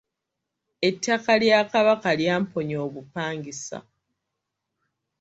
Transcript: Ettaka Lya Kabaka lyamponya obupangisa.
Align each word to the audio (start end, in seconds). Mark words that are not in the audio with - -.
Ettaka 0.87 1.31
Lya 1.41 1.59
Kabaka 1.71 2.09
lyamponya 2.19 2.77
obupangisa. 2.87 3.77